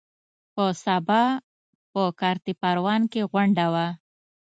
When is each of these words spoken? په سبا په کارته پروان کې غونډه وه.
په 0.53 0.65
سبا 0.83 1.23
په 1.91 2.03
کارته 2.19 2.51
پروان 2.61 3.01
کې 3.11 3.21
غونډه 3.31 3.65
وه. 3.73 3.87